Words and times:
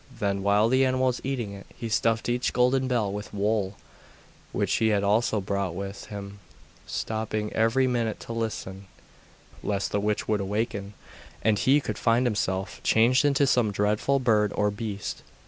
Then, 0.19 0.41
while 0.41 0.67
the 0.67 0.83
animal 0.83 1.05
was 1.05 1.21
eating 1.23 1.53
it, 1.53 1.67
he 1.77 1.87
stuffed 1.87 2.27
each 2.27 2.53
golden 2.53 2.87
bell 2.87 3.13
with 3.13 3.31
wool 3.31 3.75
which 4.51 4.73
he 4.77 4.87
had 4.87 5.03
also 5.03 5.39
brought 5.39 5.75
with 5.75 6.05
him, 6.05 6.39
stopping 6.87 7.53
every 7.53 7.85
minute 7.85 8.19
to 8.21 8.33
listen, 8.33 8.87
lest 9.61 9.91
the 9.91 9.99
witch 10.01 10.23
should 10.25 10.39
awaken, 10.39 10.95
and 11.43 11.59
he 11.59 11.79
should 11.79 11.99
find 11.99 12.25
himself 12.25 12.81
changed 12.81 13.23
into 13.25 13.45
some 13.45 13.71
dreadful 13.71 14.17
bird 14.17 14.51
or 14.55 14.71
beast. 14.71 15.21